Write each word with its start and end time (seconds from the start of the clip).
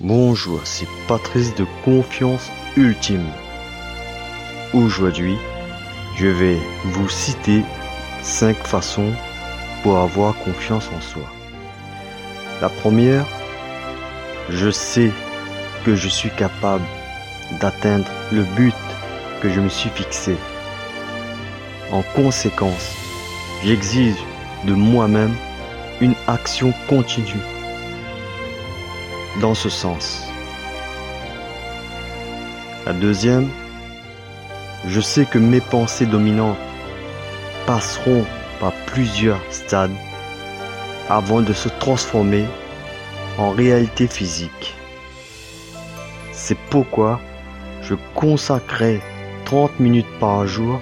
Bonjour, 0.00 0.60
c'est 0.64 0.88
Patrice 1.06 1.54
de 1.54 1.64
Confiance 1.84 2.50
Ultime. 2.76 3.28
Aujourd'hui, 4.72 5.36
je 6.16 6.26
vais 6.26 6.58
vous 6.86 7.08
citer 7.08 7.62
5 8.20 8.56
façons 8.56 9.12
pour 9.84 9.98
avoir 9.98 10.36
confiance 10.40 10.88
en 10.88 11.00
soi. 11.00 11.22
La 12.60 12.70
première, 12.70 13.24
je 14.50 14.68
sais 14.68 15.12
que 15.84 15.94
je 15.94 16.08
suis 16.08 16.30
capable 16.30 16.84
d'atteindre 17.60 18.10
le 18.32 18.42
but 18.56 18.74
que 19.40 19.48
je 19.48 19.60
me 19.60 19.68
suis 19.68 19.90
fixé. 19.90 20.34
En 21.92 22.02
conséquence, 22.16 22.96
j'exige 23.62 24.18
de 24.64 24.72
moi-même 24.72 25.36
une 26.00 26.16
action 26.26 26.74
continue 26.88 27.53
dans 29.40 29.54
ce 29.54 29.68
sens. 29.68 30.28
La 32.86 32.92
deuxième, 32.92 33.48
je 34.86 35.00
sais 35.00 35.24
que 35.24 35.38
mes 35.38 35.60
pensées 35.60 36.06
dominantes 36.06 36.58
passeront 37.66 38.24
par 38.60 38.72
plusieurs 38.86 39.40
stades 39.50 39.94
avant 41.08 41.40
de 41.40 41.52
se 41.52 41.68
transformer 41.68 42.44
en 43.38 43.50
réalité 43.50 44.06
physique. 44.06 44.74
C'est 46.32 46.58
pourquoi 46.70 47.20
je 47.82 47.94
consacrerai 48.14 49.00
30 49.46 49.80
minutes 49.80 50.18
par 50.20 50.46
jour 50.46 50.80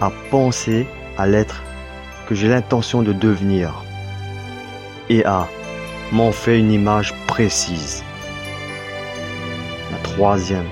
à 0.00 0.10
penser 0.30 0.86
à 1.18 1.26
l'être 1.26 1.62
que 2.28 2.34
j'ai 2.34 2.48
l'intention 2.48 3.02
de 3.02 3.12
devenir 3.12 3.82
et 5.08 5.24
à 5.24 5.48
m'en 6.12 6.32
faire 6.32 6.56
une 6.56 6.72
image 6.72 7.14
précise. 7.26 8.04
La 9.90 9.98
troisième, 9.98 10.68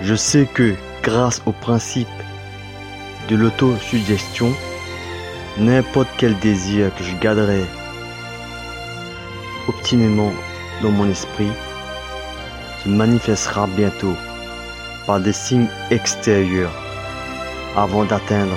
je 0.00 0.14
sais 0.14 0.46
que 0.52 0.74
grâce 1.02 1.42
au 1.46 1.52
principe 1.52 2.08
de 3.28 3.36
l'autosuggestion, 3.36 4.52
n'importe 5.58 6.08
quel 6.16 6.38
désir 6.38 6.94
que 6.96 7.04
je 7.04 7.16
garderai 7.16 7.64
obstinément 9.68 10.32
dans 10.82 10.90
mon 10.90 11.08
esprit 11.10 11.52
se 12.82 12.88
manifestera 12.88 13.66
bientôt 13.66 14.14
par 15.06 15.20
des 15.20 15.32
signes 15.32 15.68
extérieurs 15.90 16.72
avant 17.76 18.04
d'atteindre 18.04 18.56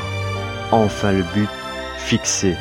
enfin 0.72 1.11
le 1.11 1.23
but 1.33 1.49
fixé. 1.97 2.55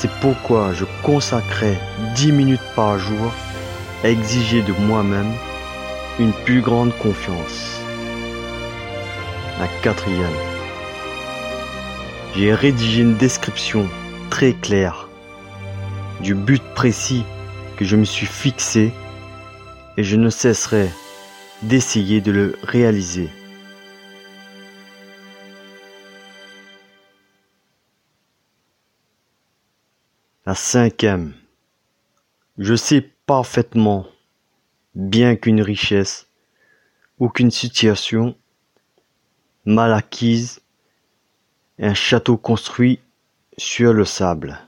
C'est 0.00 0.10
pourquoi 0.22 0.72
je 0.72 0.86
consacrerai 1.02 1.76
10 2.14 2.32
minutes 2.32 2.68
par 2.74 2.98
jour 2.98 3.34
à 4.02 4.08
exiger 4.08 4.62
de 4.62 4.72
moi-même 4.72 5.30
une 6.18 6.32
plus 6.32 6.62
grande 6.62 6.96
confiance. 6.96 7.82
La 9.58 9.68
quatrième. 9.82 10.40
J'ai 12.34 12.54
rédigé 12.54 13.02
une 13.02 13.18
description 13.18 13.86
très 14.30 14.54
claire 14.54 15.06
du 16.22 16.34
but 16.34 16.62
précis 16.74 17.24
que 17.76 17.84
je 17.84 17.96
me 17.96 18.04
suis 18.04 18.24
fixé 18.26 18.92
et 19.98 20.02
je 20.02 20.16
ne 20.16 20.30
cesserai 20.30 20.88
d'essayer 21.60 22.22
de 22.22 22.32
le 22.32 22.58
réaliser. 22.62 23.28
Cinquième. 30.54 31.34
Je 32.58 32.74
sais 32.74 33.02
parfaitement, 33.26 34.06
bien 34.94 35.36
qu'une 35.36 35.62
richesse 35.62 36.26
ou 37.18 37.28
qu'une 37.28 37.50
situation 37.50 38.36
mal 39.64 39.92
acquise, 39.92 40.60
un 41.78 41.94
château 41.94 42.36
construit 42.36 43.00
sur 43.58 43.92
le 43.92 44.04
sable. 44.04 44.58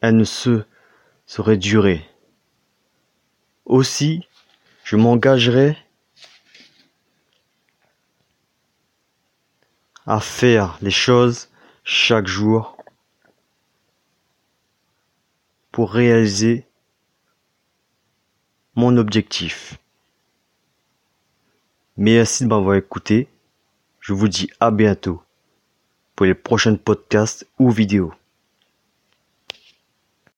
Elle 0.00 0.16
ne 0.16 0.24
se 0.24 0.64
serait 1.26 1.56
durée. 1.56 2.04
Aussi, 3.64 4.26
je 4.82 4.96
m'engagerai 4.96 5.76
à 10.06 10.20
faire 10.20 10.78
les 10.82 10.90
choses 10.90 11.48
chaque 11.84 12.26
jour 12.26 12.76
pour 15.70 15.92
réaliser 15.92 16.66
mon 18.74 18.96
objectif. 18.96 19.78
Merci 21.96 22.44
de 22.44 22.48
m'avoir 22.48 22.76
écouté. 22.76 23.28
Je 24.00 24.12
vous 24.12 24.28
dis 24.28 24.50
à 24.60 24.70
bientôt 24.70 25.22
pour 26.16 26.26
les 26.26 26.34
prochains 26.34 26.74
podcasts 26.74 27.46
ou 27.58 27.70
vidéos. 27.70 28.12